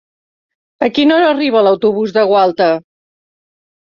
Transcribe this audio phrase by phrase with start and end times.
[0.85, 2.71] A quina hora arriba l'autobús de Gualta?